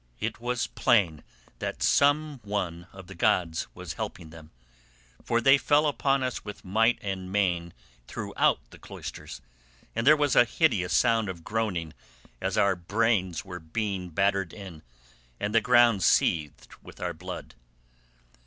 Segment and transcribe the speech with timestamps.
[0.19, 1.23] It was plain
[1.59, 4.49] that some one of the gods was helping them,
[5.23, 7.71] for they fell upon us with might and main
[8.07, 9.41] throughout the cloisters,
[9.95, 11.93] and there was a hideous sound of groaning
[12.41, 14.81] as our brains were being battered in,
[15.39, 17.53] and the ground seethed with our blood.